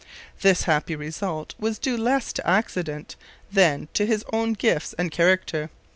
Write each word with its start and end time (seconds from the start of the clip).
This 0.41 0.63
happy 0.63 0.95
result 0.95 1.53
was 1.59 1.77
due 1.77 1.95
less 1.95 2.33
to 2.33 2.49
accident 2.49 3.15
than 3.51 3.87
to 3.93 4.03
his 4.07 4.25
own 4.33 4.53
gifts 4.53 4.93
and 4.97 5.11
character. 5.11 5.69